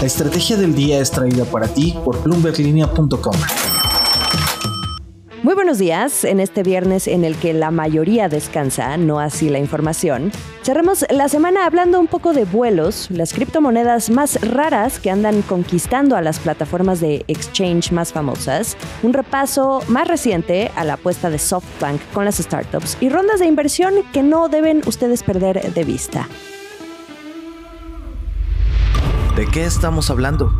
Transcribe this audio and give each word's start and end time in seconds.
La 0.00 0.06
estrategia 0.06 0.56
del 0.56 0.74
día 0.74 0.98
es 0.98 1.10
traída 1.10 1.44
para 1.44 1.68
ti 1.68 1.94
por 2.02 2.22
bloomberglinea.com. 2.22 3.36
Muy 5.42 5.52
buenos 5.52 5.76
días. 5.76 6.24
En 6.24 6.40
este 6.40 6.62
viernes 6.62 7.06
en 7.06 7.22
el 7.22 7.36
que 7.36 7.52
la 7.52 7.70
mayoría 7.70 8.30
descansa, 8.30 8.96
no 8.96 9.20
así 9.20 9.50
la 9.50 9.58
información, 9.58 10.32
cerramos 10.62 11.04
la 11.10 11.28
semana 11.28 11.66
hablando 11.66 12.00
un 12.00 12.06
poco 12.06 12.32
de 12.32 12.46
vuelos, 12.46 13.10
las 13.10 13.34
criptomonedas 13.34 14.08
más 14.08 14.40
raras 14.40 14.98
que 14.98 15.10
andan 15.10 15.42
conquistando 15.42 16.16
a 16.16 16.22
las 16.22 16.38
plataformas 16.38 17.00
de 17.00 17.26
exchange 17.28 17.92
más 17.92 18.10
famosas, 18.10 18.78
un 19.02 19.12
repaso 19.12 19.82
más 19.88 20.08
reciente 20.08 20.70
a 20.76 20.84
la 20.84 20.94
apuesta 20.94 21.28
de 21.28 21.38
SoftBank 21.38 22.00
con 22.14 22.24
las 22.24 22.36
startups 22.38 22.96
y 23.02 23.10
rondas 23.10 23.40
de 23.40 23.46
inversión 23.46 23.96
que 24.14 24.22
no 24.22 24.48
deben 24.48 24.80
ustedes 24.86 25.22
perder 25.22 25.74
de 25.74 25.84
vista. 25.84 26.26
¿De 29.40 29.46
qué 29.46 29.64
estamos 29.64 30.10
hablando? 30.10 30.52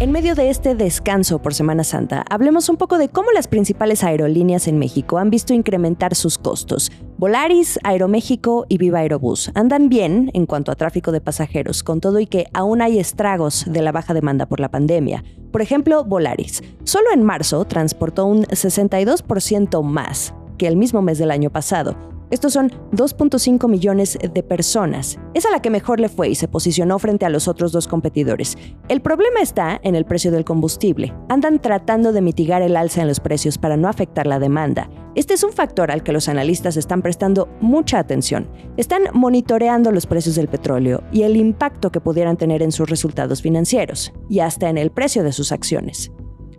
En 0.00 0.10
medio 0.10 0.34
de 0.34 0.48
este 0.48 0.74
descanso 0.74 1.42
por 1.42 1.52
Semana 1.52 1.84
Santa, 1.84 2.24
hablemos 2.30 2.70
un 2.70 2.78
poco 2.78 2.96
de 2.96 3.10
cómo 3.10 3.30
las 3.32 3.46
principales 3.46 4.02
aerolíneas 4.02 4.66
en 4.68 4.78
México 4.78 5.18
han 5.18 5.28
visto 5.28 5.52
incrementar 5.52 6.14
sus 6.14 6.38
costos. 6.38 6.90
Volaris, 7.18 7.78
Aeroméxico 7.84 8.64
y 8.70 8.78
Viva 8.78 9.00
Aerobús 9.00 9.52
andan 9.54 9.90
bien 9.90 10.30
en 10.32 10.46
cuanto 10.46 10.72
a 10.72 10.76
tráfico 10.76 11.12
de 11.12 11.20
pasajeros, 11.20 11.82
con 11.82 12.00
todo 12.00 12.20
y 12.20 12.26
que 12.26 12.46
aún 12.54 12.80
hay 12.80 12.98
estragos 12.98 13.66
de 13.68 13.82
la 13.82 13.92
baja 13.92 14.14
demanda 14.14 14.46
por 14.46 14.58
la 14.58 14.70
pandemia. 14.70 15.22
Por 15.52 15.60
ejemplo, 15.60 16.04
Volaris. 16.04 16.62
Solo 16.84 17.12
en 17.12 17.22
marzo 17.22 17.66
transportó 17.66 18.24
un 18.24 18.44
62% 18.46 19.82
más 19.82 20.32
que 20.56 20.68
el 20.68 20.76
mismo 20.76 21.02
mes 21.02 21.18
del 21.18 21.32
año 21.32 21.50
pasado 21.50 21.96
estos 22.30 22.52
son 22.52 22.70
2.5 22.92 23.68
millones 23.68 24.16
de 24.22 24.42
personas. 24.44 25.18
Es 25.34 25.46
a 25.46 25.50
la 25.50 25.60
que 25.60 25.68
mejor 25.68 25.98
le 25.98 26.08
fue 26.08 26.28
y 26.28 26.36
se 26.36 26.46
posicionó 26.46 26.98
frente 27.00 27.26
a 27.26 27.28
los 27.28 27.48
otros 27.48 27.72
dos 27.72 27.88
competidores. 27.88 28.56
El 28.88 29.00
problema 29.00 29.40
está 29.40 29.80
en 29.82 29.96
el 29.96 30.04
precio 30.04 30.30
del 30.30 30.44
combustible. 30.44 31.12
Andan 31.28 31.60
tratando 31.60 32.12
de 32.12 32.20
mitigar 32.22 32.62
el 32.62 32.76
alza 32.76 33.02
en 33.02 33.08
los 33.08 33.18
precios 33.18 33.58
para 33.58 33.76
no 33.76 33.88
afectar 33.88 34.28
la 34.28 34.38
demanda. 34.38 34.88
Este 35.16 35.34
es 35.34 35.42
un 35.42 35.52
factor 35.52 35.90
al 35.90 36.04
que 36.04 36.12
los 36.12 36.28
analistas 36.28 36.76
están 36.76 37.02
prestando 37.02 37.48
mucha 37.60 37.98
atención. 37.98 38.48
Están 38.76 39.02
monitoreando 39.12 39.90
los 39.90 40.06
precios 40.06 40.36
del 40.36 40.46
petróleo 40.46 41.02
y 41.10 41.22
el 41.22 41.36
impacto 41.36 41.90
que 41.90 42.00
pudieran 42.00 42.36
tener 42.36 42.62
en 42.62 42.70
sus 42.70 42.88
resultados 42.88 43.42
financieros 43.42 44.12
y 44.28 44.38
hasta 44.38 44.68
en 44.68 44.78
el 44.78 44.92
precio 44.92 45.24
de 45.24 45.32
sus 45.32 45.50
acciones. 45.50 46.12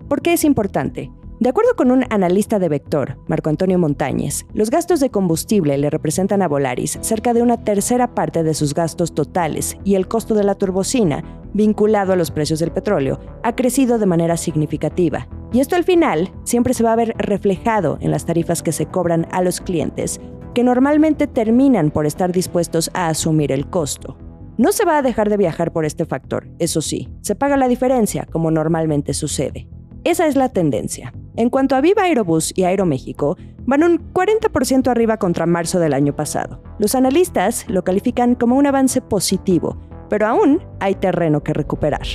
¿Por 0.10 0.22
qué 0.22 0.34
es 0.34 0.44
importante? 0.44 1.12
De 1.42 1.50
acuerdo 1.50 1.76
con 1.76 1.90
un 1.90 2.06
analista 2.12 2.60
de 2.60 2.70
Vector, 2.70 3.18
Marco 3.28 3.50
Antonio 3.50 3.80
Montañez, 3.80 4.46
los 4.54 4.70
gastos 4.70 5.00
de 5.00 5.10
combustible 5.10 5.76
le 5.80 5.90
representan 5.90 6.44
a 6.44 6.48
Volaris 6.48 7.00
cerca 7.02 7.34
de 7.34 7.42
una 7.42 7.64
tercera 7.64 8.14
parte 8.14 8.44
de 8.44 8.54
sus 8.54 8.76
gastos 8.76 9.16
totales 9.16 9.76
y 9.84 9.96
el 9.96 10.08
costo 10.08 10.36
de 10.36 10.44
la 10.44 10.54
turbocina, 10.54 11.24
vinculado 11.52 12.14
a 12.14 12.16
los 12.16 12.30
precios 12.30 12.60
del 12.60 12.72
petróleo, 12.72 13.20
ha 13.42 13.56
crecido 13.56 13.98
de 13.98 14.06
manera 14.06 14.38
significativa. 14.38 15.28
Y 15.52 15.62
esto 15.62 15.76
al 15.76 15.84
final 15.84 16.32
siempre 16.44 16.76
se 16.76 16.84
va 16.84 16.94
a 16.94 16.96
ver 16.96 17.16
reflejado 17.18 17.98
en 18.02 18.12
las 18.12 18.28
tarifas 18.28 18.62
que 18.62 18.72
se 18.72 18.86
cobran 18.86 19.26
a 19.32 19.42
los 19.42 19.62
clientes, 19.62 20.22
que 20.54 20.64
normalmente 20.64 21.26
terminan 21.26 21.90
por 21.90 22.06
estar 22.06 22.32
dispuestos 22.32 22.92
a 22.94 23.08
asumir 23.08 23.52
el 23.52 23.68
costo. 23.68 24.16
No 24.60 24.72
se 24.72 24.86
va 24.86 25.00
a 25.00 25.02
dejar 25.02 25.32
de 25.32 25.38
viajar 25.38 25.74
por 25.74 25.86
este 25.86 26.06
factor, 26.06 26.48
eso 26.60 26.84
sí, 26.84 27.10
se 27.22 27.34
paga 27.34 27.58
la 27.58 27.68
diferencia 27.68 28.28
como 28.32 28.52
normalmente 28.52 29.16
sucede. 29.16 29.68
Esa 30.04 30.28
es 30.28 30.36
la 30.36 30.50
tendencia. 30.50 31.14
En 31.36 31.50
cuanto 31.50 31.76
a 31.76 31.82
Viva 31.82 32.04
Aerobús 32.04 32.52
y 32.56 32.64
Aeroméxico, 32.64 33.38
van 33.66 33.84
un 33.84 34.12
40% 34.14 34.88
arriba 34.90 35.18
contra 35.18 35.46
marzo 35.46 35.80
del 35.80 35.94
año 35.94 36.16
pasado. 36.16 36.62
Los 36.78 36.96
analistas 36.96 37.66
lo 37.68 37.84
califican 37.84 38.36
como 38.36 38.58
un 38.58 38.68
avance 38.68 39.02
positivo, 39.02 39.78
pero 40.10 40.28
aún 40.28 40.62
hay 40.80 40.96
terreno 40.96 41.42
que 41.42 41.54
recuperar. 41.54 42.06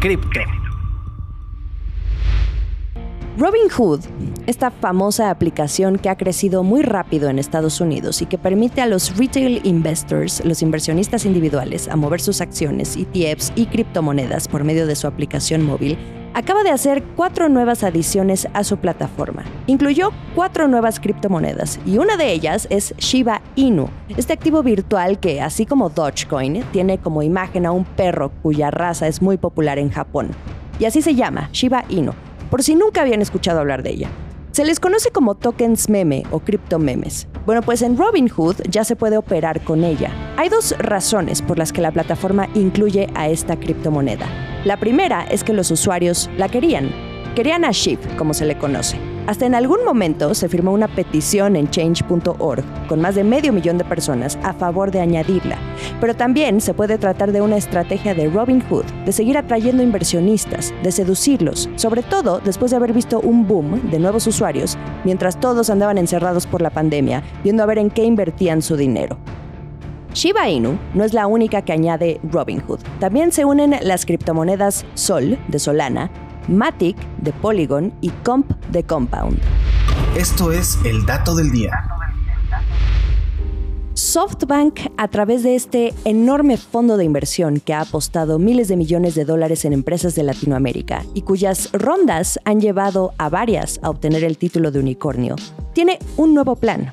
Cripto. 0.00 0.40
Robinhood, 3.38 4.00
esta 4.46 4.70
famosa 4.70 5.30
aplicación 5.30 5.98
que 5.98 6.10
ha 6.10 6.18
crecido 6.18 6.62
muy 6.62 6.82
rápido 6.82 7.30
en 7.30 7.38
Estados 7.38 7.80
Unidos 7.80 8.20
y 8.20 8.26
que 8.26 8.36
permite 8.36 8.82
a 8.82 8.86
los 8.86 9.16
retail 9.16 9.62
investors, 9.64 10.44
los 10.44 10.60
inversionistas 10.60 11.24
individuales, 11.24 11.88
a 11.88 11.96
mover 11.96 12.20
sus 12.20 12.42
acciones, 12.42 12.96
ETFs 12.96 13.52
y 13.56 13.66
criptomonedas 13.66 14.48
por 14.48 14.64
medio 14.64 14.86
de 14.86 14.96
su 14.96 15.06
aplicación 15.06 15.62
móvil, 15.62 15.96
acaba 16.34 16.62
de 16.62 16.70
hacer 16.70 17.02
cuatro 17.16 17.48
nuevas 17.48 17.84
adiciones 17.84 18.48
a 18.52 18.64
su 18.64 18.78
plataforma. 18.78 19.44
Incluyó 19.66 20.10
cuatro 20.34 20.68
nuevas 20.68 21.00
criptomonedas 21.00 21.78
y 21.86 21.98
una 21.98 22.16
de 22.16 22.32
ellas 22.32 22.66
es 22.70 22.94
Shiba 22.96 23.42
Inu, 23.56 23.88
este 24.16 24.32
activo 24.32 24.62
virtual 24.62 25.18
que, 25.18 25.40
así 25.40 25.66
como 25.66 25.90
Dogecoin, 25.90 26.64
tiene 26.72 26.98
como 26.98 27.22
imagen 27.22 27.66
a 27.66 27.72
un 27.72 27.84
perro 27.84 28.30
cuya 28.42 28.70
raza 28.70 29.08
es 29.08 29.22
muy 29.22 29.36
popular 29.36 29.78
en 29.78 29.90
Japón. 29.90 30.30
Y 30.78 30.84
así 30.84 31.02
se 31.02 31.14
llama, 31.14 31.48
Shiba 31.52 31.84
Inu, 31.88 32.12
por 32.50 32.62
si 32.62 32.74
nunca 32.74 33.02
habían 33.02 33.22
escuchado 33.22 33.60
hablar 33.60 33.82
de 33.82 33.90
ella. 33.90 34.08
Se 34.52 34.64
les 34.64 34.80
conoce 34.80 35.10
como 35.10 35.34
tokens 35.34 35.88
meme 35.88 36.24
o 36.30 36.40
criptomemes. 36.40 37.28
Bueno, 37.44 37.62
pues 37.62 37.82
en 37.82 37.96
Robinhood 37.96 38.56
ya 38.68 38.84
se 38.84 38.94
puede 38.94 39.16
operar 39.16 39.60
con 39.62 39.82
ella. 39.82 40.10
Hay 40.36 40.48
dos 40.48 40.76
razones 40.78 41.42
por 41.42 41.58
las 41.58 41.72
que 41.72 41.80
la 41.80 41.90
plataforma 41.90 42.48
incluye 42.54 43.08
a 43.14 43.28
esta 43.28 43.56
criptomoneda. 43.56 44.26
La 44.64 44.76
primera 44.76 45.24
es 45.24 45.42
que 45.42 45.52
los 45.52 45.70
usuarios 45.72 46.30
la 46.36 46.48
querían. 46.48 46.90
Querían 47.34 47.64
a 47.64 47.72
SHIB, 47.72 48.16
como 48.16 48.32
se 48.32 48.46
le 48.46 48.56
conoce. 48.58 49.11
Hasta 49.26 49.46
en 49.46 49.54
algún 49.54 49.84
momento 49.84 50.34
se 50.34 50.48
firmó 50.48 50.72
una 50.72 50.88
petición 50.88 51.54
en 51.54 51.70
change.org 51.70 52.64
con 52.88 53.00
más 53.00 53.14
de 53.14 53.22
medio 53.22 53.52
millón 53.52 53.78
de 53.78 53.84
personas 53.84 54.36
a 54.42 54.52
favor 54.52 54.90
de 54.90 55.00
añadirla. 55.00 55.58
Pero 56.00 56.14
también 56.14 56.60
se 56.60 56.74
puede 56.74 56.98
tratar 56.98 57.30
de 57.30 57.40
una 57.40 57.56
estrategia 57.56 58.14
de 58.14 58.28
Robin 58.28 58.60
Hood, 58.68 58.84
de 59.04 59.12
seguir 59.12 59.38
atrayendo 59.38 59.82
inversionistas, 59.82 60.74
de 60.82 60.90
seducirlos, 60.90 61.70
sobre 61.76 62.02
todo 62.02 62.40
después 62.40 62.72
de 62.72 62.78
haber 62.78 62.92
visto 62.92 63.20
un 63.20 63.46
boom 63.46 63.90
de 63.90 64.00
nuevos 64.00 64.26
usuarios 64.26 64.76
mientras 65.04 65.38
todos 65.38 65.70
andaban 65.70 65.98
encerrados 65.98 66.46
por 66.46 66.60
la 66.60 66.70
pandemia, 66.70 67.22
viendo 67.44 67.62
a 67.62 67.66
ver 67.66 67.78
en 67.78 67.90
qué 67.90 68.04
invertían 68.04 68.60
su 68.60 68.76
dinero. 68.76 69.18
Shiba 70.14 70.50
Inu 70.50 70.78
no 70.92 71.04
es 71.04 71.14
la 71.14 71.26
única 71.26 71.62
que 71.62 71.72
añade 71.72 72.20
Robinhood. 72.22 72.80
También 73.00 73.32
se 73.32 73.46
unen 73.46 73.76
las 73.82 74.04
criptomonedas 74.04 74.84
Sol 74.94 75.38
de 75.48 75.58
Solana, 75.58 76.10
Matic 76.48 76.96
de 77.18 77.32
Polygon 77.32 77.92
y 78.00 78.10
Comp 78.10 78.50
de 78.70 78.84
Compound. 78.84 79.38
Esto 80.16 80.52
es 80.52 80.78
el 80.84 81.06
dato 81.06 81.34
del 81.34 81.50
día. 81.50 81.72
SoftBank, 83.94 84.80
a 84.96 85.08
través 85.08 85.42
de 85.42 85.54
este 85.54 85.94
enorme 86.04 86.56
fondo 86.56 86.96
de 86.96 87.04
inversión 87.04 87.60
que 87.60 87.74
ha 87.74 87.82
apostado 87.82 88.38
miles 88.38 88.68
de 88.68 88.76
millones 88.76 89.14
de 89.14 89.24
dólares 89.24 89.64
en 89.64 89.72
empresas 89.72 90.14
de 90.14 90.22
Latinoamérica 90.22 91.04
y 91.14 91.22
cuyas 91.22 91.70
rondas 91.72 92.38
han 92.44 92.60
llevado 92.60 93.12
a 93.18 93.28
varias 93.28 93.80
a 93.82 93.90
obtener 93.90 94.24
el 94.24 94.38
título 94.38 94.70
de 94.70 94.80
unicornio, 94.80 95.36
tiene 95.72 95.98
un 96.16 96.34
nuevo 96.34 96.56
plan 96.56 96.92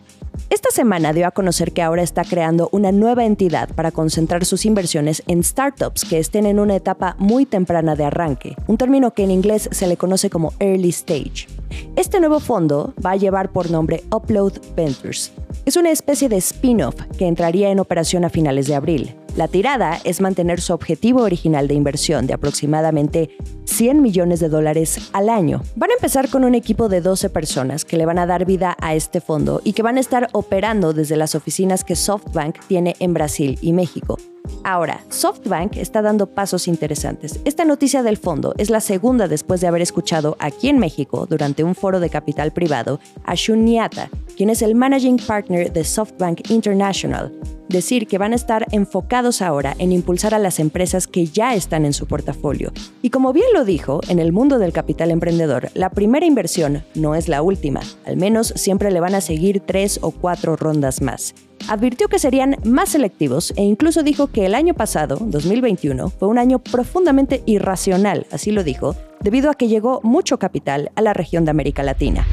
esta 0.50 0.72
semana 0.72 1.14
dio 1.14 1.28
a 1.28 1.32
conocer 1.32 1.74
que 1.74 1.84
ahora 1.84 2.02
está 2.02 2.24
creando 2.24 2.70
una 2.72 2.92
nueva 2.92 3.24
entidad 3.24 3.70
para 3.76 3.92
concentrar 3.92 4.46
sus 4.46 4.66
inversiones 4.66 5.22
en 5.28 5.44
startups 5.44 6.06
que 6.06 6.18
estén 6.18 6.48
en 6.48 6.60
una 6.60 6.76
etapa 6.76 7.16
muy 7.20 7.46
temprana 7.46 7.96
de 7.96 8.06
arranque, 8.06 8.56
un 8.66 8.78
término 8.78 9.12
que 9.12 9.24
en 9.24 9.32
inglés 9.32 9.70
se 9.72 9.86
le 9.86 9.96
conoce 9.96 10.32
como 10.32 10.54
early 10.60 10.90
stage. 10.90 11.48
Este 11.96 12.20
nuevo 12.20 12.40
fondo 12.40 12.96
va 13.06 13.12
a 13.12 13.16
llevar 13.16 13.52
por 13.52 13.70
nombre 13.70 14.04
Upload 14.12 14.54
Ventures. 14.76 15.32
Es 15.66 15.78
una 15.78 15.92
especie 15.92 16.30
de 16.30 16.38
spin-off 16.38 16.96
que 17.18 17.28
entraría 17.28 17.70
en 17.70 17.80
operación 17.80 18.26
a 18.26 18.30
finales 18.30 18.66
de 18.66 18.74
abril. 18.74 19.16
La 19.36 19.48
tirada 19.48 20.00
es 20.04 20.20
mantener 20.20 20.62
su 20.62 20.74
objetivo 20.74 21.22
original 21.22 21.68
de 21.68 21.76
inversión 21.76 22.26
de 22.26 22.34
aproximadamente 22.34 23.38
100 23.80 24.02
millones 24.02 24.42
de 24.42 24.50
dólares 24.50 25.10
al 25.14 25.30
año. 25.30 25.62
Van 25.78 25.90
a 25.90 25.94
empezar 25.94 26.28
con 26.28 26.44
un 26.44 26.54
equipo 26.54 26.90
de 26.90 27.00
12 27.00 27.30
personas 27.30 27.86
que 27.86 27.96
le 27.96 28.06
van 28.06 28.20
a 28.20 28.26
dar 28.26 28.44
vida 28.46 28.76
a 28.82 28.94
este 28.94 29.22
fondo 29.22 29.62
y 29.64 29.72
que 29.72 29.84
van 29.84 29.96
a 29.96 30.02
estar 30.02 30.28
operando 30.34 30.92
desde 30.92 31.16
las 31.16 31.34
oficinas 31.34 31.86
que 31.86 31.96
SoftBank 31.96 32.60
tiene 32.68 32.98
en 33.00 33.14
Brasil 33.14 33.58
y 33.62 33.72
México. 33.72 34.18
Ahora, 34.66 35.00
SoftBank 35.08 35.78
está 35.78 36.02
dando 36.02 36.28
pasos 36.28 36.68
interesantes. 36.68 37.40
Esta 37.46 37.64
noticia 37.64 38.04
del 38.04 38.18
fondo 38.18 38.54
es 38.58 38.70
la 38.70 38.82
segunda 38.82 39.30
después 39.30 39.62
de 39.62 39.68
haber 39.68 39.82
escuchado 39.82 40.36
aquí 40.40 40.68
en 40.68 40.78
México, 40.78 41.26
durante 41.30 41.64
un 41.64 41.74
foro 41.74 42.02
de 42.02 42.10
capital 42.10 42.52
privado, 42.52 43.00
a 43.24 43.36
Shun 43.36 43.64
Niata, 43.64 44.10
quien 44.36 44.50
es 44.50 44.62
el 44.62 44.76
Managing 44.76 45.20
Partner 45.26 45.72
de 45.72 45.86
SoftBank 45.86 46.50
International, 46.50 47.32
decir 47.70 48.08
que 48.08 48.18
van 48.18 48.34
a 48.34 48.36
estar 48.36 48.66
enfocados 48.72 49.42
ahora 49.42 49.76
en 49.80 49.92
impulsar 49.92 50.34
a 50.34 50.40
las 50.40 50.60
empresas 50.60 51.08
que 51.08 51.28
ya 51.28 51.56
están 51.56 51.86
en 51.86 51.94
su 51.94 52.08
portafolio. 52.08 52.72
Y 53.02 53.12
como 53.12 53.32
bien 53.32 53.48
lo 53.54 53.64
dijo, 53.64 54.02
en 54.10 54.20
el 54.20 54.34
mundo 54.34 54.60
del 54.60 54.74
capital 54.74 55.12
emprendedor, 55.12 55.70
la 55.74 55.92
primera 55.92 56.26
inversión 56.26 56.84
no 56.96 57.16
es 57.16 57.28
la 57.28 57.42
última, 57.42 57.82
al 58.06 58.18
menos 58.18 58.54
siempre 58.56 58.92
le 58.92 59.00
van 59.00 59.16
a 59.16 59.22
seguir 59.22 59.62
tres 59.62 60.00
o 60.02 60.12
cuatro 60.12 60.56
rondas 60.56 61.02
más. 61.02 61.34
Advirtió 61.68 62.08
que 62.08 62.20
serían 62.20 62.58
más 62.64 62.90
selectivos 62.90 63.54
e 63.56 63.64
incluso 63.64 64.02
dijo 64.02 64.28
que 64.28 64.46
el 64.46 64.56
año 64.56 64.74
pasado, 64.74 65.18
2021, 65.20 66.10
fue 66.10 66.28
un 66.28 66.38
año 66.38 66.60
profundamente 66.60 67.44
irracional, 67.46 68.26
así 68.32 68.52
lo 68.52 68.64
dijo, 68.64 68.96
debido 69.20 69.52
a 69.52 69.56
que 69.56 69.68
llegó 69.68 70.00
mucho 70.04 70.40
capital 70.40 70.92
a 70.96 71.02
la 71.02 71.14
región 71.14 71.46
de 71.46 71.52
América 71.52 71.84
Latina. 71.84 72.26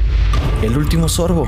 El 0.63 0.77
último 0.77 1.07
sorbo. 1.07 1.45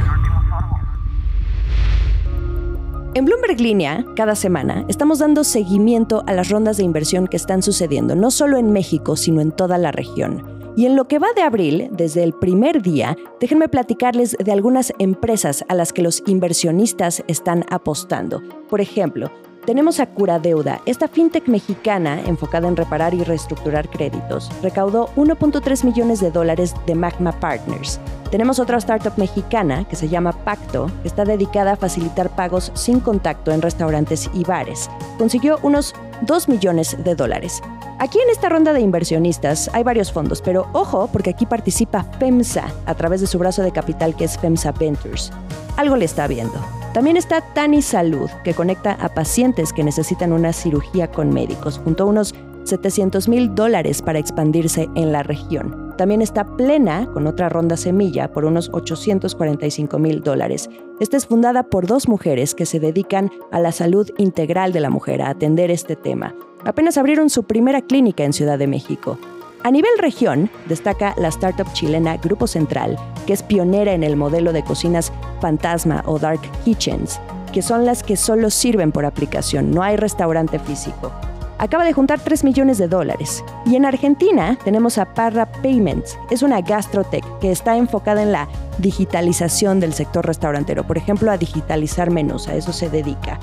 En 3.19 3.25
Bloomberg 3.25 3.59
Línea, 3.59 4.05
cada 4.15 4.33
semana, 4.33 4.85
estamos 4.87 5.19
dando 5.19 5.43
seguimiento 5.43 6.23
a 6.25 6.31
las 6.31 6.47
rondas 6.47 6.77
de 6.77 6.83
inversión 6.83 7.27
que 7.27 7.35
están 7.35 7.61
sucediendo, 7.61 8.15
no 8.15 8.31
solo 8.31 8.55
en 8.55 8.71
México, 8.71 9.17
sino 9.17 9.41
en 9.41 9.51
toda 9.51 9.77
la 9.77 9.91
región. 9.91 10.41
Y 10.77 10.85
en 10.85 10.95
lo 10.95 11.09
que 11.09 11.19
va 11.19 11.27
de 11.35 11.41
abril, 11.41 11.89
desde 11.91 12.23
el 12.23 12.31
primer 12.31 12.81
día, 12.81 13.17
déjenme 13.41 13.67
platicarles 13.67 14.37
de 14.39 14.53
algunas 14.53 14.93
empresas 14.99 15.65
a 15.67 15.75
las 15.75 15.91
que 15.91 16.01
los 16.01 16.23
inversionistas 16.27 17.21
están 17.27 17.65
apostando. 17.69 18.41
Por 18.69 18.79
ejemplo, 18.79 19.29
tenemos 19.69 19.99
a 19.99 20.07
Curadeuda, 20.07 20.81
esta 20.87 21.07
fintech 21.07 21.47
mexicana 21.47 22.19
enfocada 22.25 22.67
en 22.67 22.75
reparar 22.75 23.13
y 23.13 23.23
reestructurar 23.23 23.87
créditos. 23.87 24.49
Recaudó 24.63 25.09
1.3 25.15 25.85
millones 25.85 26.19
de 26.21 26.31
dólares 26.31 26.73
de 26.87 26.95
Magma 26.95 27.39
Partners. 27.39 27.99
Tenemos 28.31 28.57
otra 28.57 28.79
startup 28.79 29.13
mexicana 29.17 29.87
que 29.87 29.95
se 29.95 30.09
llama 30.09 30.31
Pacto, 30.31 30.89
que 31.03 31.07
está 31.07 31.23
dedicada 31.23 31.73
a 31.73 31.75
facilitar 31.75 32.35
pagos 32.35 32.71
sin 32.73 32.99
contacto 32.99 33.51
en 33.51 33.61
restaurantes 33.61 34.27
y 34.33 34.43
bares. 34.43 34.89
Consiguió 35.19 35.59
unos 35.61 35.93
2 36.21 36.49
millones 36.49 36.97
de 37.03 37.13
dólares. 37.13 37.61
Aquí 37.99 38.17
en 38.17 38.31
esta 38.31 38.49
ronda 38.49 38.73
de 38.73 38.81
inversionistas 38.81 39.69
hay 39.73 39.83
varios 39.83 40.11
fondos, 40.11 40.41
pero 40.41 40.65
ojo 40.73 41.09
porque 41.13 41.29
aquí 41.29 41.45
participa 41.45 42.05
FEMSA 42.17 42.73
a 42.87 42.95
través 42.95 43.21
de 43.21 43.27
su 43.27 43.37
brazo 43.37 43.61
de 43.61 43.71
capital 43.71 44.15
que 44.15 44.23
es 44.23 44.39
FEMSA 44.39 44.71
Ventures. 44.71 45.31
Algo 45.77 45.95
le 45.95 46.05
está 46.05 46.25
viendo. 46.25 46.59
También 46.93 47.17
está 47.17 47.41
Tani 47.41 47.83
Salud, 47.83 48.29
que 48.43 48.55
conecta 48.55 48.93
a 48.93 49.09
pacientes 49.09 49.73
que 49.73 49.83
necesitan 49.83 50.33
una 50.33 50.53
cirugía 50.53 51.11
con 51.11 51.29
médicos, 51.29 51.79
junto 51.83 52.03
a 52.03 52.07
unos 52.07 52.33
700 52.63 53.27
mil 53.27 53.53
dólares 53.53 54.01
para 54.01 54.19
expandirse 54.19 54.89
en 54.95 55.11
la 55.11 55.21
región. 55.21 55.93
También 55.97 56.21
está 56.21 56.45
Plena, 56.55 57.07
con 57.13 57.27
otra 57.27 57.47
ronda 57.47 57.77
semilla, 57.77 58.31
por 58.31 58.45
unos 58.45 58.69
845 58.73 59.99
mil 59.99 60.21
dólares. 60.21 60.69
Esta 60.99 61.17
es 61.17 61.27
fundada 61.27 61.63
por 61.63 61.85
dos 61.85 62.07
mujeres 62.07 62.55
que 62.55 62.65
se 62.65 62.79
dedican 62.79 63.31
a 63.51 63.59
la 63.59 63.71
salud 63.71 64.09
integral 64.17 64.73
de 64.73 64.79
la 64.79 64.89
mujer, 64.89 65.21
a 65.21 65.29
atender 65.29 65.69
este 65.71 65.95
tema. 65.95 66.35
Apenas 66.65 66.97
abrieron 66.97 67.29
su 67.29 67.43
primera 67.43 67.81
clínica 67.81 68.23
en 68.23 68.33
Ciudad 68.33 68.57
de 68.57 68.67
México. 68.67 69.19
A 69.61 69.71
nivel 69.71 69.91
región, 69.99 70.49
destaca 70.67 71.13
la 71.17 71.27
startup 71.27 71.71
chilena 71.73 72.15
Grupo 72.15 72.47
Central, 72.47 72.97
que 73.27 73.33
es 73.33 73.43
pionera 73.43 73.91
en 73.91 74.03
el 74.03 74.15
modelo 74.15 74.53
de 74.53 74.63
cocinas 74.63 75.11
fantasma 75.41 76.01
o 76.05 76.17
dark 76.17 76.39
kitchens, 76.63 77.19
que 77.51 77.61
son 77.61 77.85
las 77.85 78.01
que 78.01 78.15
solo 78.15 78.51
sirven 78.51 78.93
por 78.93 79.05
aplicación, 79.05 79.71
no 79.71 79.83
hay 79.83 79.97
restaurante 79.97 80.59
físico. 80.59 81.11
Acaba 81.57 81.83
de 81.83 81.91
juntar 81.91 82.21
3 82.21 82.45
millones 82.45 82.77
de 82.77 82.87
dólares. 82.87 83.43
Y 83.65 83.75
en 83.75 83.85
Argentina 83.85 84.57
tenemos 84.63 84.97
a 84.97 85.13
Parra 85.13 85.51
Payments, 85.51 86.17
es 86.29 86.41
una 86.41 86.61
gastrotech 86.61 87.25
que 87.39 87.51
está 87.51 87.75
enfocada 87.75 88.23
en 88.23 88.31
la 88.31 88.47
digitalización 88.77 89.81
del 89.81 89.91
sector 89.91 90.25
restaurantero, 90.25 90.87
por 90.87 90.97
ejemplo, 90.97 91.31
a 91.31 91.37
digitalizar 91.37 92.11
menús, 92.11 92.47
a 92.47 92.55
eso 92.55 92.71
se 92.71 92.89
dedica 92.89 93.37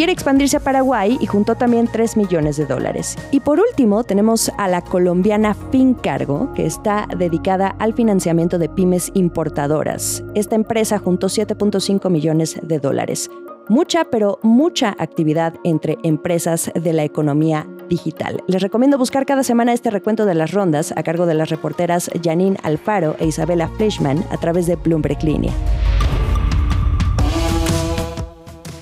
quiere 0.00 0.14
expandirse 0.14 0.56
a 0.56 0.60
Paraguay 0.60 1.18
y 1.20 1.26
juntó 1.26 1.56
también 1.56 1.86
3 1.86 2.16
millones 2.16 2.56
de 2.56 2.64
dólares. 2.64 3.18
Y 3.32 3.40
por 3.40 3.60
último, 3.60 4.02
tenemos 4.02 4.50
a 4.56 4.66
la 4.66 4.80
colombiana 4.80 5.52
Fincargo, 5.52 6.54
que 6.54 6.64
está 6.64 7.06
dedicada 7.18 7.76
al 7.78 7.92
financiamiento 7.92 8.58
de 8.58 8.70
pymes 8.70 9.10
importadoras. 9.12 10.24
Esta 10.34 10.54
empresa 10.54 10.98
juntó 10.98 11.26
7.5 11.26 12.08
millones 12.08 12.58
de 12.62 12.78
dólares. 12.78 13.30
Mucha, 13.68 14.06
pero 14.06 14.38
mucha 14.42 14.96
actividad 14.98 15.52
entre 15.64 15.98
empresas 16.02 16.72
de 16.74 16.94
la 16.94 17.04
economía 17.04 17.68
digital. 17.90 18.42
Les 18.46 18.62
recomiendo 18.62 18.96
buscar 18.96 19.26
cada 19.26 19.42
semana 19.42 19.74
este 19.74 19.90
recuento 19.90 20.24
de 20.24 20.34
las 20.34 20.52
rondas 20.52 20.94
a 20.96 21.02
cargo 21.02 21.26
de 21.26 21.34
las 21.34 21.50
reporteras 21.50 22.10
Janine 22.24 22.56
Alfaro 22.62 23.16
e 23.18 23.26
Isabela 23.26 23.68
Fleischman 23.76 24.24
a 24.30 24.38
través 24.38 24.66
de 24.66 24.76
Bloomberg 24.76 25.22
Línea. 25.22 25.52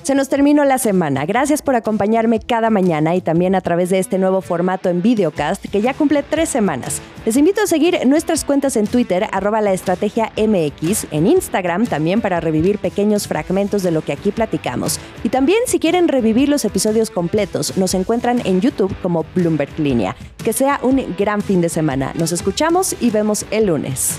Se 0.08 0.14
nos 0.14 0.31
terminó 0.31 0.64
la 0.64 0.78
semana. 0.78 1.26
Gracias 1.26 1.60
por 1.60 1.75
acompañarme 1.75 2.40
cada 2.40 2.70
mañana 2.70 3.14
y 3.14 3.20
también 3.20 3.55
a 3.55 3.60
través 3.60 3.90
de 3.90 3.99
este 3.99 4.16
nuevo 4.16 4.40
formato 4.40 4.88
en 4.88 5.02
videocast 5.02 5.62
que 5.66 5.82
ya 5.82 5.93
cumple 5.93 6.22
tres 6.22 6.49
semanas. 6.49 7.02
Les 7.26 7.37
invito 7.37 7.60
a 7.60 7.66
seguir 7.66 7.99
nuestras 8.06 8.46
cuentas 8.46 8.76
en 8.78 8.87
Twitter, 8.87 9.26
arroba 9.32 9.60
la 9.60 9.75
estrategia 9.75 10.32
MX, 10.38 11.08
en 11.10 11.26
Instagram 11.26 11.84
también 11.84 12.22
para 12.22 12.40
revivir 12.40 12.78
pequeños 12.78 13.28
fragmentos 13.28 13.82
de 13.82 13.90
lo 13.90 14.00
que 14.00 14.12
aquí 14.12 14.31
platicamos. 14.31 14.99
Y 15.25 15.28
también 15.28 15.58
si 15.66 15.78
quieren 15.78 16.08
revivir 16.08 16.49
los 16.49 16.64
episodios 16.64 17.11
completos, 17.11 17.76
nos 17.76 17.93
encuentran 17.93 18.40
en 18.46 18.62
YouTube 18.62 18.96
como 19.02 19.26
Bloomberg 19.34 19.78
Línea. 19.78 20.16
Que 20.43 20.54
sea 20.54 20.81
un 20.82 21.04
gran 21.19 21.43
fin 21.43 21.61
de 21.61 21.69
semana. 21.69 22.14
Nos 22.14 22.32
escuchamos 22.32 22.96
y 22.99 23.11
vemos 23.11 23.44
el 23.50 23.66
lunes. 23.66 24.19